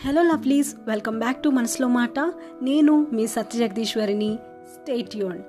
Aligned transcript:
Hello 0.00 0.22
lovelies 0.22 0.74
welcome 0.86 1.18
back 1.18 1.42
to 1.42 1.48
మనసులో 1.48 1.88
మాట 1.88 2.18
నేను 2.62 3.06
మీ 3.12 3.26
సత్య 3.26 3.58
జగదీశ్వరిని 3.58 4.38
స్టేట్ 4.74 5.16
యూన్ 5.16 5.40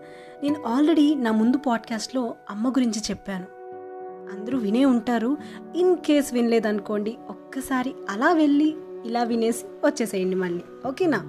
నేను 0.43 0.59
ఆల్రెడీ 0.67 1.15
నా 1.15 1.31
ముందు 1.31 1.57
పాడ్కాస్ట్లో 1.57 2.35
అమ్మ 2.49 2.69
గురించి 2.69 3.01
చెప్పాను 3.09 3.47
అందరూ 4.33 4.57
వినే 4.57 4.85
ఉంటారు 4.85 5.37
ఇన్ 5.75 5.97
కేస్ 5.97 6.33
వినలేదనుకోండి 6.33 7.17
ఒక్కసారి 7.29 7.93
అలా 8.09 8.31
వెళ్ళి 8.33 8.69
ఇలా 9.05 9.23
వినేసి 9.23 9.65
వచ్చేసేయండి 9.85 10.35
మళ్ళీ 10.35 10.63
ఓకేనా 10.85 11.19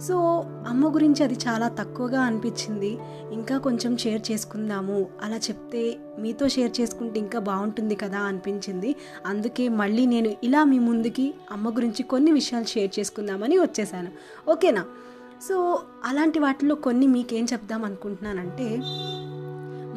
సో 0.00 0.44
అమ్మ 0.68 0.94
గురించి 0.94 1.24
అది 1.24 1.34
చాలా 1.34 1.68
తక్కువగా 1.68 2.20
అనిపించింది. 2.20 2.98
ఇంకా 3.32 3.58
కొంచెం 3.58 3.96
షేర్ 3.96 4.22
చేసుకుందాము. 4.32 5.06
అలా 5.22 5.36
చెప్తే 5.36 5.96
మీతో 6.18 6.48
షేర్ 6.48 6.80
చేసుకుంటే 6.80 7.20
ఇంకా 7.20 7.38
బాగుంటుంది 7.38 7.94
కదా 7.94 8.18
అనిపించింది. 8.18 8.96
అందుకే 9.26 9.68
మళ్ళీ 9.68 10.06
నేను 10.06 10.34
ఇలా 10.44 10.64
మీ 10.64 10.78
ముందుకి 10.78 11.34
అమ్మ 11.50 11.68
గురించి 11.68 12.02
కొన్ని 12.02 12.32
విషయాలు 12.32 12.64
షేర్ 12.64 12.98
చేసుకుందామని 12.98 13.58
వచ్చేసాను. 13.58 14.08
ఓకేనా? 14.50 14.84
సో 15.48 15.82
అలాంటి 16.04 16.38
వాటిలో 16.38 16.74
కొన్ని 16.74 17.06
మీకేం 17.06 17.44
చెప్దాం 17.44 17.84
అనుకుంటున్నానంటే 17.84 18.80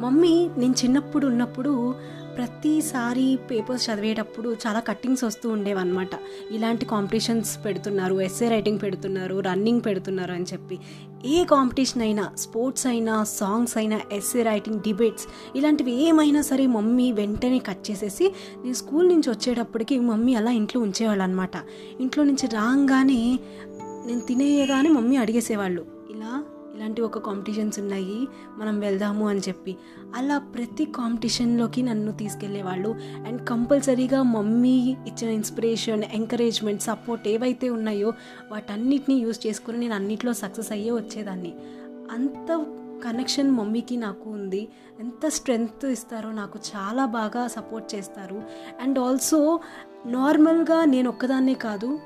మమ్మీ 0.00 0.50
నేను 0.56 0.74
చిన్నప్పుడు 0.84 1.26
ఉన్నప్పుడు 1.26 1.94
ప్రతిసారి 2.36 3.38
పేపర్స్ 3.50 3.90
చదివేటప్పుడు 3.90 4.56
చాలా 4.66 4.80
కట్టింగ్స్ 4.80 5.24
వస్తూ 5.24 5.50
ఉండేవన్నమాట. 5.50 6.08
ఇలాంటి 6.50 6.84
కాంపిటీషన్స్ 6.84 7.64
పెడుతున్నారు 7.64 8.20
ఎస్ఏ 8.20 8.48
రైటింగ్ 8.48 8.78
పెడుతున్నారు 8.82 9.40
రన్నింగ్ 9.40 9.80
పెడుతున్నారు 9.86 10.32
అని 10.32 10.44
చెప్పి. 10.44 10.78
ఏ 11.24 11.44
కాంపిటీషన్ 11.44 12.02
అయినా 12.02 12.30
స్పోర్ట్స్ 12.36 12.86
అయినా 12.86 13.24
సాంగ్స్ 13.24 13.76
అయినా 13.76 14.00
ఎస్ఏ 14.12 14.42
రైటింగ్ 14.42 14.80
డిబేట్స్ 14.80 15.26
ఇలాంటివి 15.56 16.08
ఏమైనా 16.08 16.42
సరే 16.42 16.66
మమ్మీ 16.66 17.12
వెంటనే 17.12 17.58
కట్ 17.58 17.90
చేసేసి 17.90 18.32
నేను 18.56 18.74
స్కూల్ 18.74 19.08
నుంచి 19.08 19.30
వచ్చేటప్పటికి 19.30 20.00
మమ్మీ 20.00 20.34
అలా 20.34 20.50
ఇంట్లో 20.50 20.82
ఉంచేవాళ్ళు 20.82 21.22
అనమాట 21.22 21.50
ఇంట్లో 22.00 22.24
నుంచి 22.24 22.46
రాగానే 22.46 23.38
నేను 24.06 24.20
తినేయగానే 24.20 24.88
మమ్మీ 24.88 25.16
అడిగేసేవాళ్ళు 25.16 25.86
ఇలా 26.10 26.42
ఇలాంటి 26.80 27.02
ఒక 27.02 27.18
కాంపిటీషన్స్ 27.18 27.78
ఉన్నాయి 27.78 28.28
మనం 28.56 28.80
వెళ్దాము 28.80 29.28
అని 29.28 29.40
చెప్పి. 29.40 29.76
అలా 30.16 30.38
ప్రతి 30.38 30.84
కాంపిటీషన్లోకి 30.84 31.82
నన్ను 31.82 32.12
తీసుకెళ్ళేవాళ్ళు. 32.12 32.94
అండ్ 33.26 33.48
కంపల్సరీగా 33.48 34.22
మమ్మీ 34.22 34.96
ఇచ్చిన 35.06 35.30
ఇన్స్పిరేషన్ 35.30 36.04
ఎంకరేజ్మెంట్ 36.04 36.82
సపోర్ట్ 36.82 37.28
ఏవైతే 37.28 37.70
ఉన్నాయో 37.70 38.12
వాటన్నిటిని 38.52 39.14
యూజ్ 39.14 39.46
చేసుకుని 39.46 39.78
నేను 39.78 39.94
అన్నిట్లో 39.94 40.32
సక్సెస్ 40.32 40.72
అయ్యే 40.72 40.90
వచ్చేదాన్ని. 40.90 41.54
అంత 42.10 42.66
కనెక్షన్ 43.04 43.50
మమ్మీకి 43.50 43.96
నాకు 43.96 44.30
ఉంది. 44.30 44.68
ఎంత 45.00 45.28
స్ట్రెంగ్త్ 45.28 45.84
ఇస్తారో 45.84 46.32
నాకు 46.32 46.58
చాలా 46.76 47.04
బాగా 47.04 47.46
సపోర్ట్ 47.46 47.94
చేస్తారు. 47.94 48.42
అండ్ 48.82 48.98
ఆల్సో 48.98 49.60
నార్మల్గా 50.06 50.84
నేను 50.84 51.08
ఒక్కదాన్నే 51.08 51.54
కాదు 51.54 51.98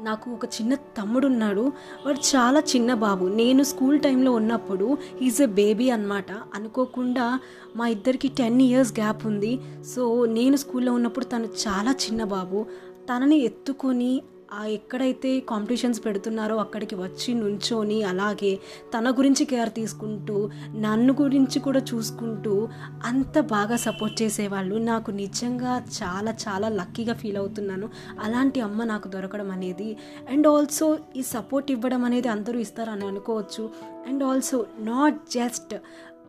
నాకు 0.00 0.30
ఒక 0.30 0.44
చిన్న 0.44 0.74
తమ్ముడు 0.74 1.26
ఉన్నాడు 1.26 1.72
వాడు 2.06 2.18
చాలా 2.36 2.60
చిన్న 2.60 2.94
బాబు. 2.94 3.26
నేను 3.26 3.62
స్కూల్ 3.62 4.00
టైంలో 4.00 4.32
ఉన్నప్పుడు 4.32 4.98
ఈజ్ 5.22 5.42
ఎ 5.42 5.46
బేబీ 5.46 5.90
అనమాట 5.90 6.32
అనుకోకుండా 6.54 7.40
మా 7.76 7.88
ఇద్దరికి 7.88 8.28
టెన్ 8.28 8.62
ఇయర్స్ 8.62 8.92
గ్యాప్ 8.92 9.26
ఉంది. 9.26 9.60
సో 9.94 10.24
నేను 10.24 10.56
స్కూల్లో 10.56 10.92
ఉన్నప్పుడు 10.92 11.24
తను 11.24 11.44
చాలా 11.44 11.90
చిన్న 11.90 12.24
బాబు. 12.24 12.66
తనని 13.14 13.36
ఎత్తుకొని 13.36 14.22
ఎక్కడైతే 14.64 15.40
కాంపిటీషన్స్ 15.40 16.04
పెడుతున్నారో 16.04 16.56
అక్కడికి 16.56 16.94
వచ్చి 16.94 17.34
నుంచొని 17.34 18.02
అలాగే 18.02 18.58
తన 18.98 19.10
గురించి 19.10 19.44
కేర్ 19.44 19.72
తీసుకుంటూ 19.72 20.50
నన్ను 20.74 21.16
గురించి 21.20 21.60
కూడా 21.60 21.80
చూసుకుంటూ 21.94 22.68
అంత 23.04 23.40
బాగా 23.40 23.76
సపోర్ట్ 23.76 24.22
చేసేవాళ్ళు. 24.22 24.76
నాకు 24.76 25.10
నిజంగా 25.10 25.84
చాలా 26.02 26.34
చాలా 26.48 26.68
లక్కీగా 26.68 27.14
ఫీల్ 27.14 27.36
అవుతున్నాను. 27.36 27.88
అలాంటి 28.20 28.60
అమ్మ 28.60 28.84
నాకు 28.84 29.08
దొరకడం 29.08 29.50
అనేది 29.50 29.96
అండ్ 30.30 30.46
ఆల్సో 30.46 30.98
ఈ 31.16 31.22
సపోర్ట్ 31.22 31.70
ఇవ్వడం 31.70 32.04
అనేది 32.04 32.28
అందరూ 32.28 32.58
ఇస్తారని 32.58 33.06
అనుకోవచ్చు. 33.06 33.70
అండ్ 34.08 34.24
ఆల్సో 34.24 34.66
నాట్ 34.78 35.16
జస్ట్ 35.30 35.74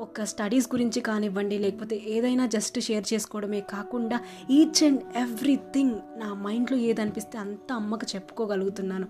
ఒక 0.02 0.24
స్టడీస్ 0.24 0.68
గురించి 0.74 1.02
కానివ్వండి 1.02 1.58
లేకపోతే 1.58 2.04
ఏదైనా 2.08 2.46
జస్ట్ 2.46 2.80
షేర్ 2.80 3.14
చేసుకోవడమే 3.14 3.62
కాకుండా 3.62 4.20
ఈచ్ 4.50 4.84
అండ్ 4.84 5.02
ఎవ్రీథింగ్ 5.18 5.96
నా 6.18 6.34
మైండ్లో 6.34 6.78
ఏదనిపిస్తే 6.78 7.38
అంత 7.38 7.74
అమ్మకు 7.74 8.08
చెప్పుకోగలుగుతున్నాను. 8.16 9.08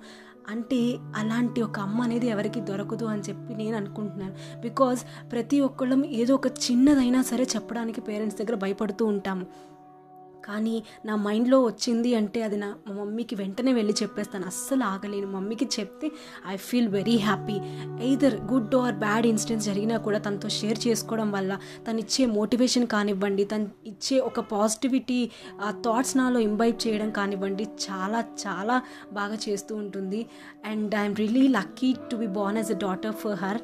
అంటే 0.50 0.98
అలాంటి 1.16 1.62
ఒక 1.62 1.80
అమ్మ 1.80 2.02
అనేది 2.02 2.28
ఎవరికి 2.28 2.62
దొరకదు 2.62 3.06
అని 3.06 3.22
చెప్పి 3.22 3.56
నేను 3.56 3.78
అనుకుంటున్నాను. 3.78 4.62
బికాజ్ 4.62 5.32
ప్రతి 5.32 5.60
ఒక్కళ్ళం 5.60 6.06
ఏదో 6.06 6.36
ఒక 6.36 6.48
చిన్నదైనా 6.48 7.22
సరే 7.22 7.44
చెప్పడానికి 7.44 8.02
పేరెంట్స్ 8.02 8.40
దగ్గర 8.40 8.56
భయపడుతూ 8.56 9.06
ఉంటాము. 9.06 9.46
కానీ 10.50 10.76
నా 11.06 11.16
మైండ్లో 11.16 11.58
వచ్చింది 11.66 12.12
అంటే 12.16 12.40
అది 12.44 12.58
నా 12.58 12.70
మా 12.88 12.94
మమ్మీకి 13.00 13.36
వెంటనే 13.36 13.74
వెళ్ళి 13.74 13.94
చెప్పేస్తాను. 14.02 14.46
అస్సలు 14.46 14.84
ఆగలేను. 14.84 15.28
మమ్మీకి 15.28 15.68
చెప్తే 15.80 16.08
I 16.48 16.56
feel 16.68 16.90
very 16.98 17.18
happy 17.28 17.58
either 18.08 18.36
good 18.52 18.76
or 18.76 18.96
bad 18.96 19.26
incidents 19.26 19.68
జరిగినా 19.70 19.98
కూడా 19.98 20.20
తనతో 20.20 20.50
షేర్ 20.60 20.80
చేసుకోవడం 20.88 21.32
వల్ల 21.32 21.52
తను 21.88 22.00
ఇచ్చే 22.00 22.26
మోటివేషన్ 22.38 22.88
కానివ్వండి 22.88 23.44
తను 23.54 23.68
ఇచ్చే 23.86 24.20
ఒక 24.20 24.40
పాజిటివిటీ 24.54 25.20
ఆ 25.62 25.70
థాట్స్ 25.86 26.16
నాలో 26.18 26.40
ఇంబైబ్ 26.40 26.88
చేయడం 26.88 27.12
కానివ్వండి 27.12 27.68
చాలా 27.88 28.22
చాలా 28.46 28.78
బాగా 29.14 29.38
చేస్తూ 29.50 29.76
ఉంటుంది. 29.76 30.22
And 30.66 30.96
I'm 30.96 31.16
really 31.16 31.48
lucky 31.48 31.92
to 32.12 32.16
be 32.16 32.28
born 32.40 32.58
as 32.58 32.72
a 32.72 32.80
daughter 32.88 33.16
for 33.16 33.40
her 33.44 33.62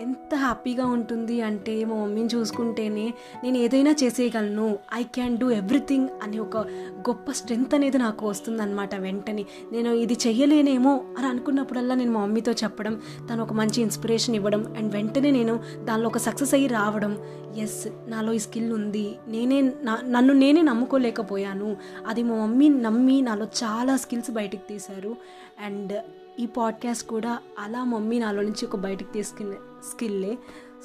ఎంత 0.00 0.34
హ్యాపీగా 0.34 0.86
ఉంటుంది 0.86 1.40
అంటే 1.40 1.84
మా 1.84 1.96
మమ్మీని 1.96 2.28
చూసుకుంటేనే 2.34 3.14
నేను 3.42 3.58
ఏదైనా 3.58 3.94
చేసేయగలను. 4.02 4.78
ఐ 4.94 5.02
క్యాన్ 5.02 5.38
డూ 5.38 5.50
ఎవ్రీథింగ్ 5.50 6.08
అనే 6.22 6.38
ఒక 6.38 6.56
గొప్ప 6.98 7.30
స్ట్రెంగ్త్ 7.30 7.74
అనేది 7.74 7.98
నాకు 7.98 8.28
వస్తుందన్నమాట 8.28 8.94
వెంటనే. 8.94 9.46
నేను 9.72 9.90
ఇది 9.90 10.18
చేయలేనేమో 10.26 11.04
అని 11.18 11.26
అనుకున్నప్పుడల్లా 11.26 11.94
నేను 11.94 12.12
మా 12.12 12.20
మమ్మీతో 12.20 12.52
చెప్పడం 12.52 13.02
తను 13.32 13.42
ఒక 13.42 13.52
మంచి 13.52 13.82
ఇన్స్పిరేషన్ 13.82 14.34
ఇవ్వడం 14.34 14.74
అండ్ 14.76 14.92
వెంటనే 14.92 15.30
నేను 15.30 15.60
దానిలో 15.84 16.08
ఒక 16.08 16.18
సక్సెస్ 16.18 16.54
అయ్యి 16.54 16.68
రావడం. 16.68 17.18
ఎస్ 17.56 17.88
నాలో 18.08 18.32
ఈ 18.32 18.38
స్కిల్ 18.38 18.72
ఉంది. 18.72 19.16
నేనే 19.28 19.60
నా 19.62 19.98
నన్ను 20.04 20.34
నేనే 20.34 20.62
నమ్ముకోలేకపోయాను. 20.62 21.76
అది 22.06 22.22
మా 22.22 22.34
మమ్మీ 22.34 22.68
నమ్మి 22.68 23.22
నాలో 23.22 23.44
చాలా 23.44 23.96
స్కిల్స్ 23.96 24.30
బయటికి 24.30 24.62
తీశారు. 24.68 25.16
అండ్ 25.64 26.02
ఈ 26.38 26.46
పాడ్కాస్ట్ 26.46 27.08
కూడా 27.08 27.38
అలా 27.58 27.84
మమ్మీ 27.84 28.18
నాలో 28.18 28.42
నుంచి 28.42 28.66
ఒక 28.66 28.76
బయటకు 28.76 29.12
తీసుకునే 29.12 29.56
స్కిల్లే. 29.90 30.38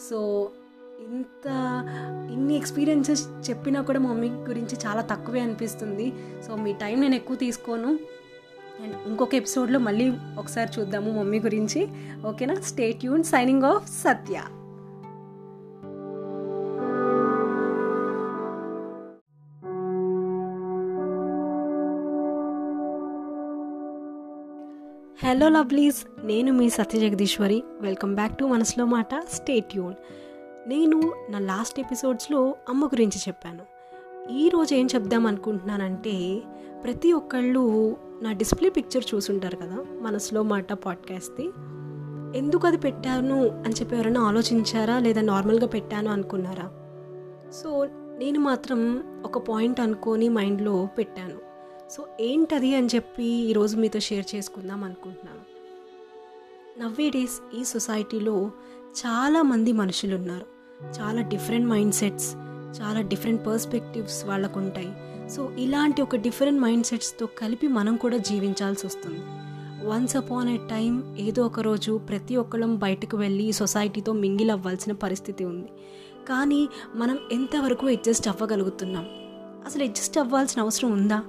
సో 0.10 0.52
ఇంత 1.00 1.48
ఇన్ని 2.32 2.56
ఎక్స్పీరియన్సెస్ 2.56 3.28
చెప్పినా 3.50 3.82
కూడా 3.82 4.00
మమ్మీ 4.00 4.30
గురించి 4.30 4.78
చాలా 4.86 5.02
తక్కువే 5.02 5.40
అనిపిస్తుంది. 5.40 6.14
సో 6.48 6.56
మీ 6.56 6.74
టైం 6.74 7.02
నేను 7.02 7.16
ఎక్కువ 7.16 7.36
తీసుకోను. 7.36 8.00
అండ్ 8.84 8.96
ఇంకొక 9.08 9.36
ఎపిసోడ్లో 9.36 9.80
మళ్ళీ 9.80 10.14
ఒకసారి 10.38 10.80
చూద్దాము 10.80 11.20
మమ్మీ 11.20 11.40
గురించి. 11.40 11.88
ఓకేనా? 12.28 12.56
Stay 12.56 13.06
tune 13.06 13.24
signing 13.24 13.64
off 13.64 13.88
Satya. 13.88 14.42
Hello 25.30 25.50
lovelies 25.50 26.26
నేను 26.26 26.54
మీ 26.54 26.70
Satya 26.70 27.00
Jagadeeswari. 27.00 27.64
Welcome 27.82 28.16
back 28.16 28.38
to 28.38 28.46
మనసులో 28.46 28.86
మాట. 28.86 29.16
స్టేట్ 29.16 29.76
యూన్ 29.76 29.94
నేను 30.70 31.14
నా 31.30 31.40
లాస్ట్ 31.40 31.80
ఎపిసోడ్స్లో 31.80 32.56
అమ్మ 32.70 32.86
గురించి 32.86 33.20
చెప్పాను. 33.28 33.60
ఈరోజు 34.32 34.76
ఏం 34.76 34.88
చెప్దాం 34.96 35.26
అనుకుంటున్నానంటే 35.26 36.42
ప్రతి 36.84 37.14
ఒక్కళ్ళు 37.14 37.96
నా 38.22 38.32
డిస్ప్లే 38.32 38.70
పిక్చర్ 38.70 39.16
చూసుంటారు 39.16 39.56
కదా 39.56 39.86
మనసులో 40.02 40.44
మాట 40.44 40.74
పాడ్కాస్ట్ది 40.74 41.50
ఎందుకు 42.38 42.68
అది 42.68 42.78
పెట్టాను 42.78 43.48
అని 43.48 43.74
చెప్పి 43.74 43.96
ఎవరైనా 43.96 44.22
ఆలోచించారా? 44.22 45.00
లేదా 45.00 45.22
నార్మల్గా 45.22 45.68
పెట్టాను 45.68 46.12
అనుకున్నారా? 46.12 46.72
సో 47.52 47.86
నేను 48.18 48.40
మాత్రం 48.40 49.04
ఒక 49.26 49.38
పాయింట్ 49.38 49.80
అనుకొని 49.80 50.30
మైండ్లో 50.30 50.88
పెట్టాను. 50.98 51.49
సో 51.92 52.08
ఏంటది 52.20 52.76
అని 52.76 52.88
చెప్పి 52.96 53.24
ఈరోజు 53.24 53.78
మీతో 53.78 54.00
షేర్ 54.00 54.26
చేసుకుందాం 54.36 54.84
అనుకుంటున్నాను. 54.84 55.44
నవ్వే 56.80 57.10
డేస్ 57.10 57.60
ఈ 57.60 57.64
సొసైటీలో 57.64 58.52
చాలామంది 59.06 59.72
మనుషులు 59.72 60.16
ఉన్నారు. 60.16 60.46
చాలా 61.00 61.22
డిఫరెంట్ 61.22 61.68
మైండ్ 61.68 61.94
సెట్స్ 61.94 62.36
చాలా 62.82 63.02
డిఫరెంట్ 63.02 63.48
పర్స్పెక్టివ్స్ 63.48 64.26
వాళ్ళకు 64.26 64.60
ఉంటాయి 64.60 64.92
సో 65.30 65.52
ఇలాంటి 65.52 66.02
ఒక 66.02 66.16
డిఫరెంట్ 66.16 66.62
మైండ్ 66.62 66.86
సెట్స్తో 66.86 67.26
కలిపి 67.26 67.68
మనం 67.68 67.96
కూడా 67.96 68.18
జీవించాల్సి 68.18 68.88
వస్తుంది. 68.88 69.20
వన్స్ 69.88 70.16
అపాన్ 70.16 70.50
ఏ 70.50 70.58
టైం 70.58 71.16
ఏదో 71.20 71.46
ఒక 71.46 71.60
రోజు 71.60 71.98
ప్రతి 71.98 72.36
ఒక్కళ్ళం 72.36 72.76
బయటకు 72.76 73.18
వెళ్ళి 73.18 73.52
సొసైటీతో 73.52 74.14
మింగిల్ 74.14 74.52
అవ్వాల్సిన 74.52 74.94
పరిస్థితి 74.94 75.46
ఉంది. 75.46 75.70
కానీ 76.30 76.70
మనం 76.96 77.20
ఎంతవరకు 77.32 77.88
అడ్జస్ట్ 77.88 78.28
అవ్వగలుగుతున్నాం? 78.28 79.06
అసలు 79.66 79.84
అడ్జస్ట్ 79.84 80.18
అవ్వాల్సిన 80.18 80.62
అవసరం 80.62 80.92
ఉందా? 80.92 81.24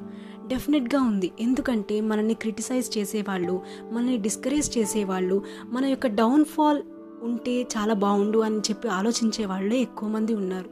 డెఫినెట్గా 0.51 1.03
ఉంది. 1.03 1.33
ఎందుకంటే 1.41 2.01
మనల్ని 2.01 2.35
క్రిటిసైజ్ 2.35 2.99
చేసేవాళ్ళు 2.99 3.63
మనల్ని 3.93 4.17
డిస్కరేజ్ 4.17 4.79
చేసేవాళ్ళు 4.79 5.43
మన 5.69 5.85
యొక్క 5.85 6.07
డౌన్ఫాల్ 6.07 6.83
ఉంటే 7.23 7.63
చాలా 7.63 7.95
బాగుండు 7.95 8.39
అని 8.39 8.59
చెప్పి 8.59 8.89
ఆలోచించే 8.89 9.45
వాళ్ళే 9.45 9.77
ఎక్కువ 9.77 10.09
మంది 10.09 10.35
ఉన్నారు. 10.35 10.71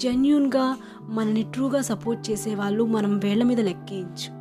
జెన్యున్గా 0.00 0.76
మనని 1.02 1.42
ట్రూగా 1.42 1.82
సపోర్ట్ 1.82 2.30
చేసేవాళ్ళు 2.30 2.84
మనం 2.84 3.18
వేళ్ళ 3.18 3.42
మీద 3.42 3.60
లెక్కేయచ్చు 3.60 4.36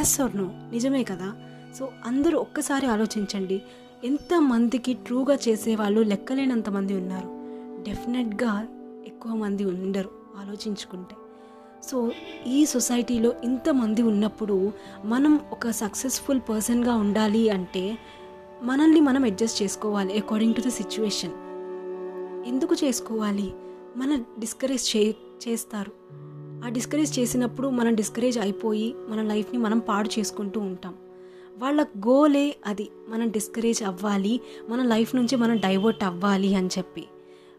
ఎస్ 0.00 0.20
ఆర్ 0.20 0.36
నో 0.36 0.50
నిజమే 0.72 1.04
కదా? 1.04 1.32
సో 1.78 1.88
అందరూ 2.06 2.38
ఒక్కసారి 2.38 2.86
ఆలోచించండి. 2.86 3.62
ఎంతమందికి 4.04 4.92
ట్రూగా 4.94 5.38
చేసేవాళ్ళు 5.48 6.00
లెక్కలేనంతమంది 6.00 6.94
ఉన్నారు. 6.94 7.28
డెఫినెట్గా 7.88 8.66
ఎక్కువ 9.06 9.32
మంది 9.32 9.64
ఉండరు 9.64 10.10
ఆలోచించుకుంటే. 10.38 11.14
సో 11.84 12.12
ఈ 12.46 12.64
సొసైటీలో 12.66 13.32
ఇంతమంది 13.44 14.02
ఉన్నప్పుడు 14.02 14.72
మనం 15.04 15.40
ఒక 15.52 15.70
సక్సెస్ఫుల్ 15.70 16.40
పర్సన్గా 16.48 16.96
ఉండాలి 16.96 17.50
అంటే 17.50 17.98
మనల్ని 18.62 19.00
మనం 19.00 19.24
అడ్జస్ట్ 19.24 19.62
చేసుకోవాలి 19.62 20.18
అకార్డింగ్ 20.18 20.54
టు 20.54 20.60
ద 20.60 20.68
సిచ్యువేషన్ 20.68 21.32
ఎందుకు 22.48 22.76
చేసుకోవాలి? 22.84 23.52
మన 23.96 24.24
డిస్కరేజ్ 24.38 24.96
చే 24.96 25.14
చేస్తారు. 25.48 25.92
ఆ 26.66 26.68
డిస్కరేజ్ 26.68 27.18
చేసినప్పుడు 27.18 27.68
మనం 27.68 27.94
డిస్కరేజ్ 27.94 28.38
అయిపోయి 28.38 28.94
మన 29.08 29.22
లైఫ్ని 29.22 29.58
మనం 29.58 29.78
పాడు 29.78 30.10
చేసుకుంటూ 30.18 30.60
ఉంటాం. 30.60 30.94
వాళ్ళ 31.58 31.82
గోలే 31.82 32.56
అది. 32.66 32.88
మనం 33.08 33.30
డిస్కరేజ్ 33.30 33.82
అవ్వాలి. 33.82 34.40
మన 34.68 34.82
లైఫ్ 34.82 35.14
నుంచి 35.14 35.36
మనం 35.36 35.56
డైవర్ట్ 35.56 36.04
అవ్వాలి 36.04 36.54
అని 36.54 36.68
చెప్పి. 36.78 37.04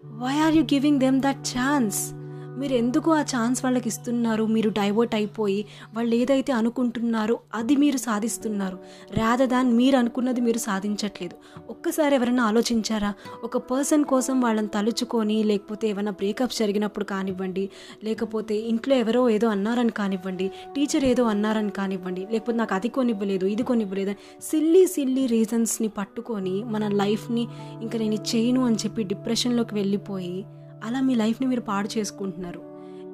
Why 0.06 0.33
are 0.33 0.56
you 0.56 0.63
giving 0.63 1.00
them 1.00 1.21
that 1.21 1.39
chance 1.39 2.13
మీరు 2.60 2.74
ఎందుకు 2.74 3.12
ఆ 3.12 3.22
ఛాన్స్ 3.22 3.66
వాళ్ళకి 3.66 3.88
ఇస్తున్నారు 3.88 4.44
మీరు 4.44 4.70
డైవర్ట్ 4.70 5.16
అయిపోయి 5.16 5.66
వాళ్ళు 5.94 6.16
ఏదైతే 6.16 6.52
అనుకుంటున్నారో 6.52 7.40
అది 7.54 7.76
మీరు 7.76 7.98
సాధిస్తున్నారు. 7.98 8.78
రాద 9.14 9.42
దాన్ 9.44 9.74
మీరు 9.74 9.98
అనుకున్నది 9.98 10.42
మీరు 10.42 10.58
సాధించట్లేదు. 10.58 11.36
ఒక్కసారి 11.70 12.16
ఎవరైనా 12.16 12.44
ఆలోచించారా? 12.44 13.14
ఒక 13.44 13.58
పర్సన్ 13.58 14.04
కోసం 14.04 14.42
వాళ్ళని 14.42 14.68
తలుచుకొని 14.68 15.44
లేకపోతే 15.44 15.90
ఏమైనా 15.90 16.12
బ్రేకప్ 16.12 16.56
జరిగినప్పుడు 16.60 17.06
కానివ్వండి 17.06 17.70
లేకపోతే 18.04 18.56
ఇంట్లో 18.56 18.96
ఎవరో 18.96 19.30
ఏదో 19.30 19.48
అన్నారని 19.48 19.92
కానివ్వండి 19.92 20.52
టీచర్ 20.76 21.06
ఏదో 21.06 21.24
అన్నారని 21.24 21.70
కానివ్వండి 21.70 22.28
లేకపోతే 22.32 22.58
నాకు 22.58 22.74
అది 22.74 22.90
కొనివ్వలేదు 22.90 23.46
ఇది 23.46 23.64
కొనివ్వలేదు 23.64 24.16
సిల్లీ 24.42 24.86
సిల్లీ 24.88 25.26
రీజన్స్ని 25.26 25.88
పట్టుకొని 25.88 26.64
మన 26.64 26.88
లైఫ్ని 26.88 27.48
ఇంకా 27.82 28.00
నేను 28.00 28.20
చేయను 28.36 28.66
అని 28.66 28.76
చెప్పి 28.76 29.04
డిప్రెషన్లోకి 29.04 29.76
వెళ్ళిపోయి 29.76 30.46
అలా 30.84 31.02
మీ 31.02 31.16
లైఫ్ని 31.16 31.48
మీరు 31.48 31.62
పాడు 31.62 31.90
చేసుకుంటున్నారు. 31.98 32.62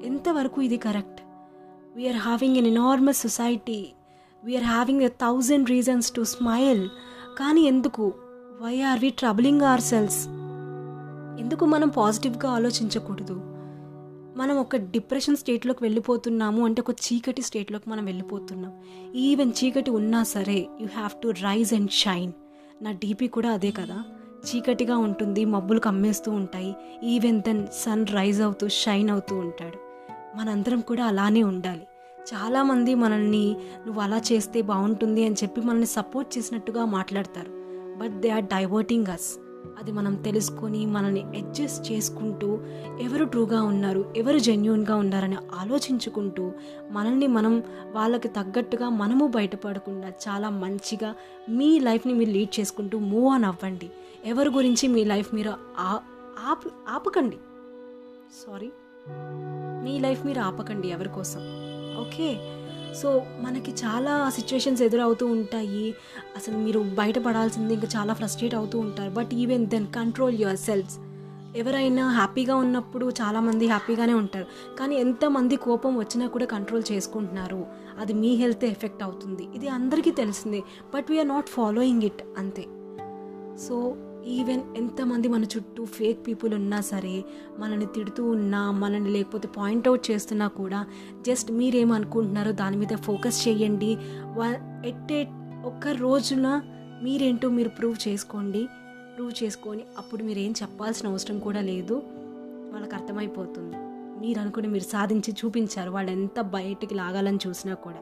ఎంతవరకు 0.03 0.61
ఇది 0.61 0.77
correct? 0.77 1.21
We are 1.95 2.15
having 2.15 2.57
an 2.57 2.67
enormous 2.67 3.21
society 3.21 3.87
we are 4.43 4.63
having 4.63 5.01
a 5.01 5.07
thousand 5.07 5.69
reasons 5.69 6.11
to 6.11 6.23
smile 6.23 6.89
కానీ 7.39 7.61
ఎందుకు? 7.61 8.13
Why 8.61 8.81
are 8.81 8.99
we 8.99 9.09
troubling 9.09 9.61
ourselves 9.81 10.27
ఎందుకు 11.39 11.65
మనం 11.65 11.89
పాజిటివ్గా 11.89 12.49
ఆలోచించకూడదు? 12.49 13.41
మనం 14.37 14.57
ఒక 14.57 14.75
డిప్రెషన్ 14.75 15.35
స్టేట్లోకి 15.35 15.83
వెళ్ళిపోతున్నాము 15.83 16.65
అంటే 16.65 16.81
ఒక 16.81 16.91
చీకటి 16.91 17.41
స్టేట్లోకి 17.41 17.89
మనం 17.89 18.05
వెళ్ళిపోతున్నాం. 18.05 18.73
ఈవెన్ 19.15 19.51
చీకటి 19.63 19.91
ఉన్నా 19.91 20.23
సరే 20.23 20.67
you 20.81 20.87
have 20.87 21.21
to 21.23 21.27
rise 21.27 21.73
and 21.73 21.91
shine 21.91 22.31
నా 22.81 22.91
డీపీ 22.91 23.27
కూడా 23.27 23.51
అదే 23.51 23.71
కదా. 23.71 24.03
చీకటిగా 24.45 24.97
ఉంటుంది 24.97 25.45
మబ్బులు 25.45 25.79
కమ్మేస్తూ 25.79 26.31
ఉంటాయి. 26.31 26.75
ఈవెన్ 27.03 27.41
దెన్ 27.41 27.67
సన్ 27.73 28.05
రైజ్ 28.07 28.41
అవుతూ 28.41 28.67
షైన్ 28.67 29.09
అవుతూ 29.09 29.35
ఉంటాడు. 29.35 29.79
మనందరం 30.37 30.79
కూడా 30.79 31.05
అలానే 31.05 31.43
ఉండాలి. 31.43 31.87
చాలామంది 32.33 32.95
మనల్ని 32.95 33.55
నువ్వు 33.85 34.01
అలా 34.01 34.21
చేస్తే 34.31 34.61
బాగుంటుంది 34.61 35.25
అని 35.25 35.35
చెప్పి 35.35 35.61
మనల్ని 35.61 35.85
సపోర్ట్ 35.85 36.37
చేసినట్టుగా 36.37 36.85
మాట్లాడతారు. 36.85 37.51
But 37.97 38.21
they 38.21 38.29
are 38.29 38.43
diverting 38.43 39.07
us 39.07 39.44
అది 39.79 39.91
మనం 39.91 40.15
తెలుసుకొని 40.15 40.85
మనల్ని 40.85 41.23
అడ్జస్ట్ 41.23 41.91
చేసుకుంటూ 41.91 42.59
ఎవరు 43.01 43.25
ట్రూగా 43.25 43.63
ఉన్నారు 43.63 44.13
ఎవరు 44.17 44.39
జెన్యున్గా 44.39 44.95
ఉన్నారని 44.95 45.37
ఆలోచించుకుంటూ 45.53 46.51
మనల్ని 46.91 47.27
మనం 47.27 47.63
వాళ్ళకి 47.91 48.27
తగ్గట్టుగా 48.27 48.89
మనము 48.89 49.27
బయటపడకుండా 49.27 50.11
చాలా 50.27 50.49
మంచిగా 50.49 51.15
మీ 51.49 51.79
లైఫ్ని 51.79 52.13
మీరు 52.13 52.29
లీడ్ 52.29 52.59
చేసుకుంటూ 52.59 52.99
మూవ్ 52.99 53.27
ఆన్ 53.33 53.43
అవ్వండి. 53.43 53.89
ఎవరి 54.25 54.49
గురించి 54.49 54.87
మీ 54.87 55.03
లైఫ్ 55.03 55.35
మీరు 55.35 55.53
ఆపు 56.49 56.69
ఆపకండి. 56.89 57.37
సారీ 58.43 58.69
మీ 59.85 59.99
లైఫ్ 59.99 60.25
మీరు 60.25 60.39
ఆపకండి 60.39 60.87
ఎవరి 60.87 61.09
కోసం. 61.09 61.41
ఓకే 62.01 62.29
సో 63.01 63.23
మనకి 63.41 63.71
చాలా 63.71 64.29
సిచ్యువేషన్స్ 64.29 64.81
ఎదురవుతూ 64.81 65.25
ఉంటాయి. 65.25 65.95
అసలు 66.35 66.57
మీరు 66.57 66.79
బయటపడాల్సింది 66.79 67.73
ఇంకా 67.73 67.87
చాలా 67.95 68.13
ఫ్రస్ట్రేట్ 68.13 68.55
అవుతూ 68.55 68.79
ఉంటారు. 68.79 69.09
But 69.09 69.29
even 69.33 69.67
then 69.67 69.87
control 69.87 70.39
yourselves 70.57 70.97
ఎవరైనా 71.55 72.09
హ్యాపీగా 72.09 72.55
ఉన్నప్పుడు 72.55 73.09
చాలామంది 73.09 73.67
హ్యాపీగానే 73.67 74.13
ఉంటారు. 74.13 74.75
కానీ 74.79 74.95
ఎంతమంది 74.95 75.55
కోపం 75.55 75.97
వచ్చినా 75.97 76.27
కూడా 76.27 76.45
కంట్రోల్ 76.45 76.83
చేసుకుంటున్నారు. 76.91 77.65
అది 77.99 78.13
మీ 78.13 78.35
హెల్త్ 78.35 78.65
ఎఫెక్ట్ 78.65 79.03
అవుతుంది. 79.03 79.47
ఇది 79.55 79.67
అందరికీ 79.67 80.11
తెలిసిందే. 80.11 80.63
But 80.95 81.05
we are 81.09 81.27
not 81.27 81.49
following 81.49 82.03
it 82.03 82.23
అంతే. 82.37 82.65
సో 83.67 83.95
ఈవెన్ 84.27 84.77
ఎంతమంది 84.77 85.27
మన 85.27 85.43
చుట్టూ 85.43 85.85
ఫేక్ 85.85 86.27
పీపుల్ 86.27 86.53
ఉన్నా 86.53 86.81
సరే 86.81 87.23
మనల్ని 87.59 87.85
తిడుతూ 87.85 88.29
ఉన్నా 88.29 88.71
మనల్ని 88.71 89.09
లేకపోతే 89.09 89.47
పాయింట్అవుట్ 89.47 90.11
చేస్తున్నా 90.11 90.47
కూడా 90.47 90.85
జస్ట్ 91.27 91.51
మీరేమనుకుంటున్నారో 91.51 92.51
దాని 92.51 92.77
మీద 92.77 92.95
ఫోకస్ 92.95 93.47
చేయండి. 93.47 93.97
ఎట్ 94.85 95.29
ఒక్క 95.65 95.87
రోజున 95.87 96.61
మీరేంటో 97.03 97.49
మీరు 97.49 97.69
ప్రూవ్ 97.69 98.07
చేసుకోండి. 98.07 98.67
ప్రూవ్ 99.17 99.43
చేసుకొని 99.43 99.81
అప్పుడు 99.97 100.23
మీరు 100.23 100.39
ఏం 100.39 100.53
చెప్పాల్సిన 100.61 101.09
అవసరం 101.09 101.39
కూడా 101.39 101.61
లేదు. 101.61 102.03
వాళ్ళకి 102.73 102.95
అర్థమైపోతుంది. 102.95 103.75
మీరు 104.25 104.39
అనుకుని 104.39 104.67
మీరు 104.67 104.83
సాధించి 104.83 105.33
చూపించారు. 105.45 105.91
వాళ్ళు 105.91 106.11
ఎంత 106.11 106.41
బయటికి 106.41 106.95
లాగాలని 106.95 107.39
చూసినా 107.47 107.73
కూడా. 107.73 107.97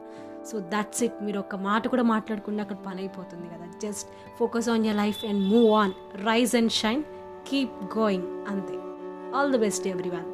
సో 0.50 0.60
దట్స్ 0.60 1.02
ఇట్ 1.02 1.22
మీరు 1.22 1.38
ఒక 1.38 1.54
మాట 1.56 1.88
కూడా 1.88 2.02
మాట్లాడకుండా 2.02 2.62
అక్కడ 2.62 2.76
పని 2.86 2.98
అయిపోతుంది 2.98 3.46
కదా. 3.48 3.66
Just 3.82 4.08
focus 4.38 4.68
on 4.68 4.86
your 4.86 4.96
life 4.96 5.24
and 5.24 5.48
move 5.48 5.70
on 5.72 5.92
rise 6.24 6.56
and 6.56 6.72
shine 6.72 7.02
keep 7.46 7.98
going 7.98 8.46
అంతే 8.48 8.78
all 9.36 9.52
the 9.52 9.58
best 9.58 9.86
everyone 10.10 10.28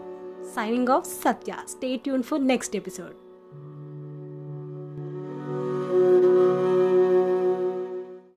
signing 0.54 0.88
off 0.88 1.06
Satya 1.22 1.54
stay 1.68 1.96
tune 1.96 2.22
for 2.22 2.46
next 2.46 2.76
episode 2.76 3.16